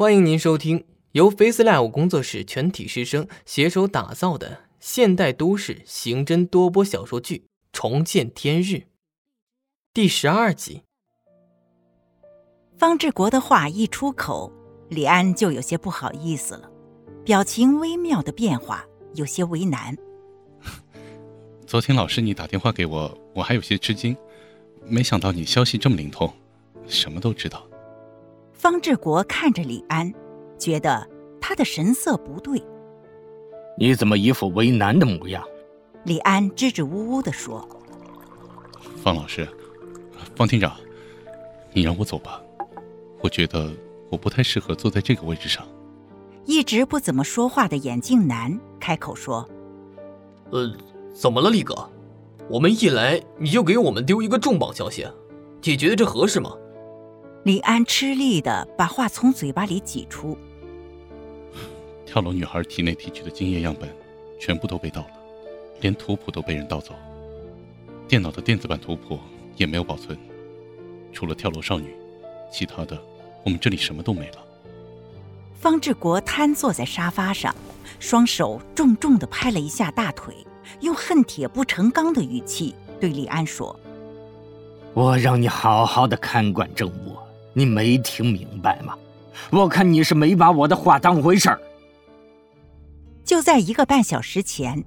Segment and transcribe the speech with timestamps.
[0.00, 7.36] 欢迎您收听由 FaceLive 工作室全体师生携手打造的现代都市刑侦多播小说剧
[7.70, 8.76] 《重见天日》
[9.92, 10.84] 第十二集。
[12.78, 14.50] 方志国的话一出口，
[14.88, 16.70] 李安就有些不好意思了，
[17.22, 18.82] 表情微妙的变化，
[19.16, 19.94] 有些为难。
[21.68, 24.16] 昨天老师你打电话给我，我还有些吃惊，
[24.86, 26.32] 没想到你消息这么灵通，
[26.86, 27.66] 什么都知道。
[28.60, 30.12] 方志国看着李安，
[30.58, 31.08] 觉得
[31.40, 32.62] 他的神色不对。
[33.78, 35.42] 你怎么一副为难的模样？
[36.04, 37.66] 李安支支吾吾地说
[39.02, 39.48] ：“方老师，
[40.36, 40.76] 方厅长，
[41.72, 42.38] 你让我走吧，
[43.22, 43.72] 我觉得
[44.10, 45.66] 我不太适合坐在这个位置上。”
[46.44, 49.48] 一直不怎么说话的眼镜男开口说
[50.52, 50.70] ：“呃，
[51.14, 51.74] 怎么了，李哥？
[52.50, 55.08] 我们一来你就给我们丢一个重磅消息，
[55.62, 56.52] 你觉得这合适吗？”
[57.42, 60.36] 李安吃力的把话从嘴巴里挤出。
[62.04, 63.88] 跳楼女孩体内提取的精液样本，
[64.38, 65.10] 全部都被盗了，
[65.80, 66.92] 连图谱都被人盗走，
[68.06, 69.18] 电脑的电子版图谱
[69.56, 70.18] 也没有保存。
[71.14, 71.96] 除了跳楼少女，
[72.52, 73.00] 其他的
[73.42, 74.38] 我们这里什么都没了。
[75.58, 77.54] 方志国瘫坐在沙发上，
[77.98, 80.34] 双手重重的拍了一下大腿，
[80.80, 83.74] 用恨铁不成钢的语气对李安说
[84.92, 87.16] ：“我让你好好的看管郑务。”
[87.52, 88.96] 你没听明白吗？
[89.50, 91.60] 我看你是没把我的话当回事儿。
[93.24, 94.84] 就在一个半小时前，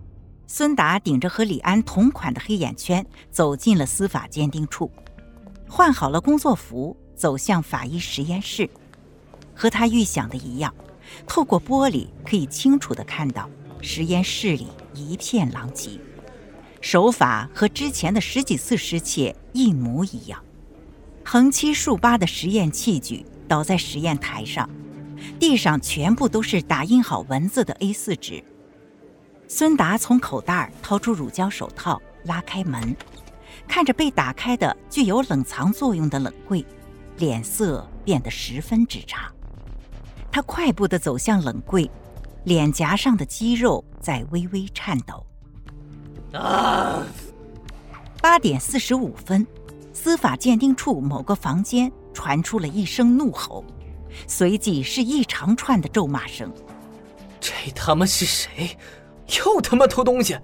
[0.48, 4.92] 孙达顶着和李安同款的黑眼圈走进了司法鉴定处，
[5.68, 8.70] 换好了工作服，走向法医实验室。
[9.56, 10.74] 和他预想的一样，
[11.26, 13.50] 透过玻璃可以清楚的看到
[13.82, 16.00] 实验室里一片狼藉，
[16.82, 20.44] 手法和之前的十几次失窃一模一样。
[21.26, 24.70] 横七竖八的实验器具倒在实验台上，
[25.40, 28.44] 地上全部都是打印好文字的 A4 纸。
[29.48, 32.96] 孙达从口袋掏出乳胶手套，拉开门，
[33.68, 36.66] 看着被打开的具有冷藏作用的冷柜，
[37.18, 39.32] 脸色变得十分之差。
[40.32, 41.90] 他快步地走向冷柜，
[42.44, 45.26] 脸颊上的肌肉在微微颤抖。
[46.38, 47.04] 啊！
[48.22, 49.46] 八点四十五分。
[49.94, 53.64] 司法鉴定处某个房间传出了一声怒吼，
[54.28, 56.52] 随即是一长串的咒骂声。
[57.40, 58.78] 这他妈是谁？
[59.46, 60.38] 又他妈偷东西！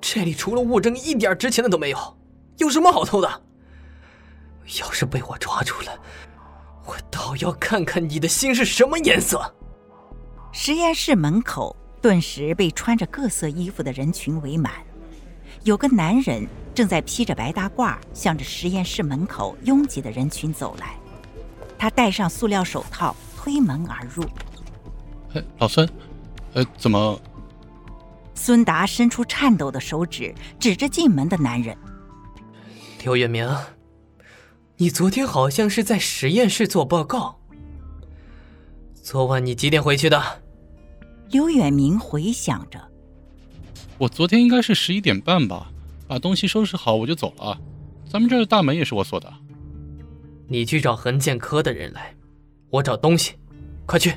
[0.00, 2.16] 这里除了物证，一点值钱的都没有，
[2.58, 3.42] 有什么好偷的？
[4.80, 5.98] 要是被我抓住了，
[6.86, 9.54] 我倒要看看你的心是什么颜色！
[10.52, 14.72] 实验室门口顿时被穿着各色衣服的人群围满，
[15.64, 16.46] 有个男人。
[16.74, 20.94] 正在披着白大褂，向着实验室门口拥挤的人群走来。
[21.78, 24.24] 他戴上塑料手套，推门而入。
[25.34, 25.86] 哎，老孙，
[26.54, 27.20] 呃，怎么？
[28.34, 31.76] 孙达伸出颤抖的手指，指着进门的男人。
[33.04, 33.54] 刘远明，
[34.78, 37.38] 你昨天好像是在实验室做报告。
[38.94, 40.22] 昨晚你几点回去的？
[41.28, 42.91] 刘远明回想着。
[43.98, 45.68] 我昨天应该是十一点半吧。
[46.08, 47.58] 把东西收拾好，我就走了。
[48.06, 49.32] 咱们这儿的大门也是我锁的。
[50.46, 52.14] 你去找痕鉴科的人来，
[52.68, 53.32] 我找东西，
[53.86, 54.12] 快去。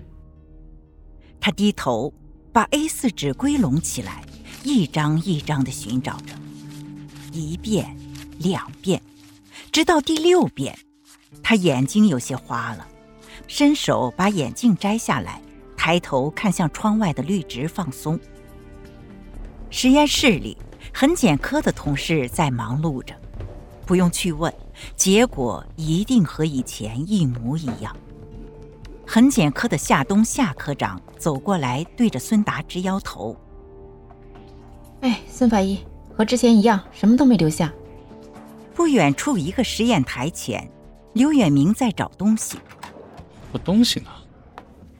[1.39, 2.13] 他低头
[2.51, 4.25] 把 A 四纸归拢起来，
[4.63, 6.33] 一张一张的寻找着，
[7.31, 7.95] 一遍，
[8.39, 9.01] 两遍，
[9.71, 10.77] 直到第六遍，
[11.41, 12.85] 他眼睛有些花了，
[13.47, 15.41] 伸手把眼镜摘下来，
[15.77, 18.19] 抬头看向窗外的绿植，放松。
[19.77, 20.57] 实验室里。
[20.93, 23.13] 痕检科的同事在忙碌着，
[23.85, 24.53] 不用去问，
[24.95, 27.93] 结果一定和以前一模一样。
[29.05, 33.35] 痕检科的夏冬夏科长走过来，对着孙达直摇头
[35.01, 35.83] ：“哎，孙法医，
[36.15, 37.73] 和之前一样，什么都没留下。”
[38.73, 40.65] 不远处一个实验台前，
[41.11, 42.57] 刘远明在找东西。
[43.51, 44.09] 我东西呢？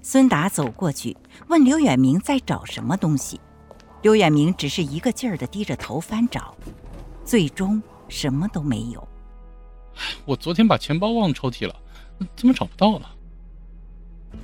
[0.01, 1.16] 孙达走过去，
[1.48, 3.39] 问刘远明在找什么东西。
[4.06, 6.56] 刘远明只是一个劲儿的低着头翻找，
[7.24, 9.07] 最终什么都没有。
[10.25, 11.75] 我昨天把钱包忘抽屉了，
[12.36, 13.10] 怎么找不到了？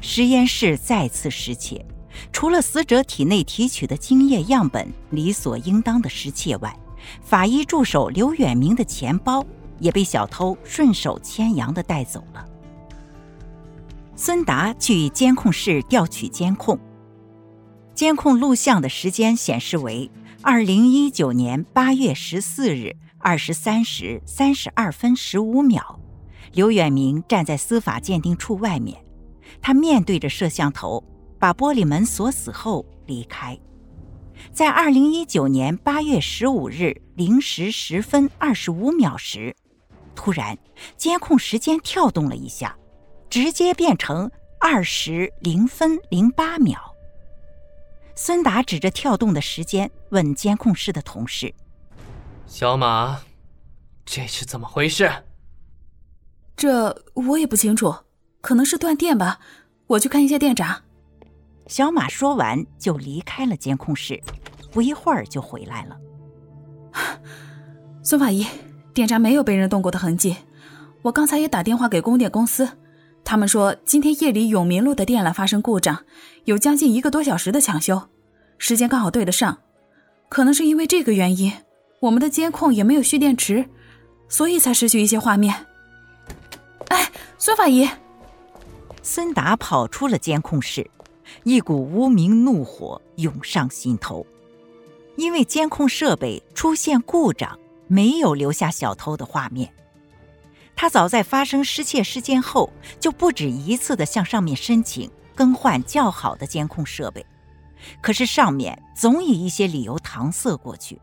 [0.01, 1.85] 实验室再次失窃，
[2.33, 6.75] 除了死者体内提取的精液样本理所应当的失窃外，
[7.21, 9.45] 法医助手刘远明的钱包
[9.77, 12.43] 也被小偷顺手牵羊的带走了。
[14.15, 16.79] 孙达去监控室调取监控。
[18.01, 20.09] 监控录像的时间显示为
[20.41, 25.99] 二零一九年八月十四日二十三时三十二分十五秒。
[26.53, 29.05] 刘远明站在司法鉴定处外面，
[29.61, 31.03] 他面对着摄像头，
[31.37, 33.55] 把玻璃门锁死后离开。
[34.51, 39.55] 在二零一九年八月十五日零时十分二十五秒时，
[40.15, 40.57] 突然
[40.97, 42.75] 监控时间跳动了一下，
[43.29, 46.90] 直接变成二十零分零八秒。
[48.15, 51.53] 孙达指着跳动的时间问监控室的同事
[52.45, 53.21] ：“小马，
[54.05, 55.11] 这是怎么回事？”
[56.55, 57.95] 这我也不清楚，
[58.41, 59.39] 可能是断电吧。
[59.87, 60.83] 我去看一下电闸。
[61.67, 64.21] 小马说完就离开了监控室，
[64.71, 65.97] 不一会儿就回来了。
[68.03, 68.45] 孙法医，
[68.93, 70.35] 电闸没有被人动过的痕迹。
[71.01, 72.77] 我刚才也打电话给供电公司，
[73.23, 76.03] 他们说今天夜里永明路的电缆发生故障，
[76.45, 78.09] 有将近一个多小时的抢修，
[78.57, 79.57] 时间刚好对得上。
[80.27, 81.51] 可能是因为这个原因，
[81.99, 83.65] 我们的监控也没有蓄电池，
[84.29, 85.65] 所以才失去一些画面。
[86.87, 87.89] 哎，孙法医，
[89.01, 90.89] 孙达跑出了监控室。
[91.43, 94.25] 一股无名怒火涌上心头，
[95.15, 97.57] 因为监控设备出现故障，
[97.87, 99.73] 没有留下小偷的画面。
[100.81, 107.23] 他早在发生失窃事件后，就不止一次的向上面申请更换较好的监控设备，
[108.01, 110.99] 可是上面总以一些理由搪塞过去，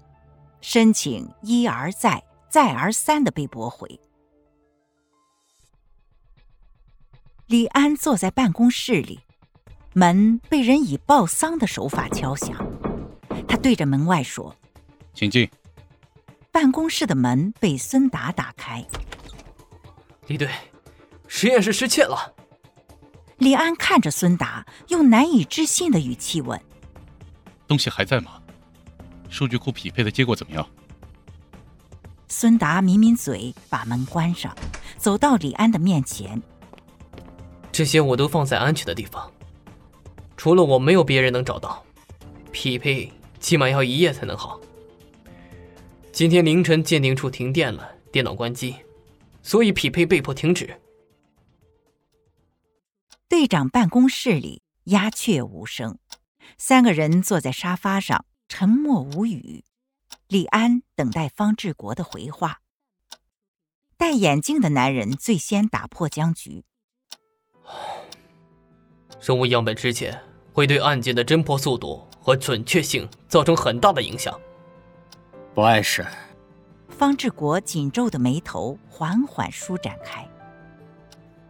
[0.61, 2.21] 申请一而再、
[2.51, 4.01] 再而三的被驳回。
[7.47, 9.21] 李安坐在办公室里。
[9.95, 12.67] 门被人以报丧的手法敲响，
[13.47, 14.55] 他对着门外说
[15.15, 15.49] ：“请进。”
[16.51, 18.85] 办公室的门被孙达打开。
[20.29, 20.49] 李队，
[21.27, 22.35] 实验室失窃了。
[23.39, 26.61] 李安看着孙达，用难以置信的语气问
[27.67, 28.33] ：“东西还在吗？
[29.31, 30.69] 数据库匹配的结果怎么样？”
[32.29, 34.55] 孙达抿抿嘴，把门关上，
[34.99, 36.43] 走到李安的面前
[37.73, 39.33] ：“这些我都放在安全的地方。”
[40.37, 41.83] 除了我，没有别人能找到。
[42.53, 43.11] 匹配
[43.41, 44.61] 起码要一夜才能好。
[46.13, 48.75] 今天凌晨鉴定处停电了，电脑关机，
[49.49, 50.79] 所以匹配被迫停止。
[53.31, 55.97] 队长办公室里鸦雀无声，
[56.59, 59.65] 三个人坐在沙发上沉默无语。
[60.27, 62.61] 李安等待方志国的回话。
[63.97, 66.67] 戴眼镜的男人最先打破僵局。
[69.19, 70.23] 生物样本之前。
[70.53, 74.37] 会对案件的侦破速度和准确性造成很大的影响。
[75.55, 76.05] 不碍事。
[76.99, 80.29] 方志国紧皱的眉头缓缓舒展开。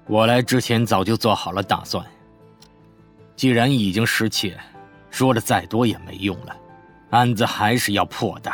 [0.06, 2.04] 我来之前早就做好了打算。
[3.34, 4.60] 既然已经失窃，
[5.10, 6.54] 说的再多也没用了，
[7.08, 8.52] 案子还是要破的。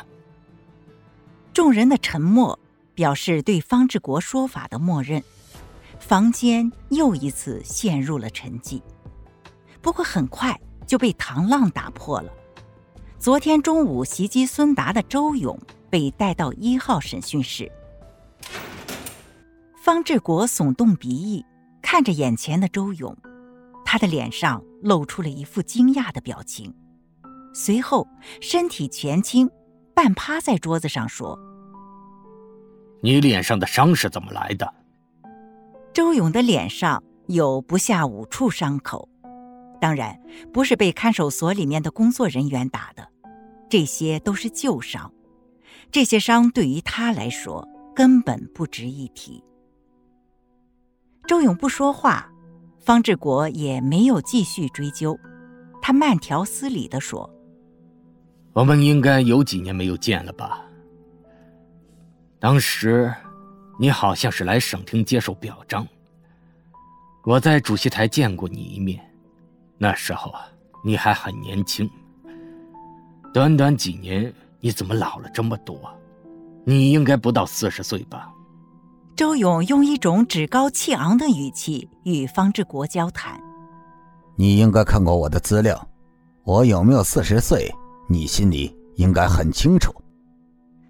[1.52, 2.56] 众人的沉默
[2.94, 5.20] 表示对方志国说法的默认。
[5.98, 8.80] 房间又一次陷入了沉寂。
[9.82, 10.56] 不过很快
[10.86, 12.30] 就被唐浪打破了。
[13.18, 15.58] 昨天中午袭击孙达的周勇
[15.94, 17.70] 被带到一号审讯室。
[19.80, 21.46] 方志国耸动鼻翼，
[21.80, 23.16] 看着眼前的周勇，
[23.84, 26.74] 他的脸上露出了一副惊讶的表情，
[27.54, 28.08] 随后
[28.40, 29.48] 身体前倾，
[29.94, 31.38] 半趴在桌子上说
[33.00, 34.74] ：“你脸上的伤是怎么来的？”
[35.94, 39.08] 周勇的脸上有不下五处伤口。
[39.80, 40.20] 当然
[40.52, 43.08] 不是被看守所里面的工作人员打的，
[43.70, 45.13] 这些都是旧伤，
[45.94, 49.40] 这些伤对于他来说根本不值一提。
[51.24, 52.28] 周勇不说话，
[52.80, 55.16] 方志国也没有继续追究，
[55.80, 57.32] 他慢条斯理地说
[58.54, 60.64] ：“我们应该有几年没有见了吧？
[62.40, 63.14] 当时，
[63.78, 65.86] 你好像是来省厅接受表彰，
[67.22, 69.00] 我在主席台见过你一面。”
[69.78, 70.48] 那时候啊，
[70.84, 71.88] 你还很年轻。
[73.32, 74.34] 短短几年，
[74.64, 75.78] 你怎么老了这么多？
[76.64, 78.32] 你应该不到四十岁吧？
[79.14, 83.38] 周勇用一种趾高气昂的语气与方志国交谈。
[84.36, 85.86] 你应该看过我的资料，
[86.44, 87.70] 我有没有四十岁，
[88.08, 89.92] 你心里应该很清楚。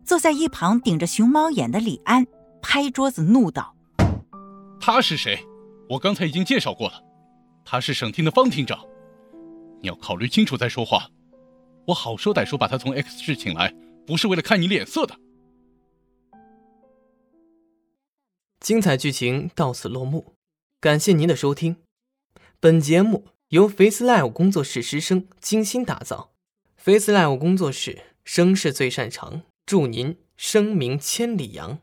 [0.05, 2.25] 坐在一旁顶着熊猫眼的李安
[2.63, 3.75] 拍桌子怒道
[4.81, 5.37] ：“他是谁？
[5.91, 7.03] 我刚才已经介绍过了。”
[7.67, 8.79] 他是省厅的方厅长，
[9.83, 11.09] 你要考虑清楚再说话。
[11.87, 13.75] 我好说歹说把他从 X 市请来，
[14.07, 15.19] 不是为了看你脸色的。
[18.61, 20.35] 精彩剧情到此落幕，
[20.81, 21.77] 感谢您的收听。
[22.59, 26.33] 本节目由 Face Live 工作室师生精心打造
[26.77, 31.81] ，Face Live 工作室声势最擅长，祝您声名千里扬。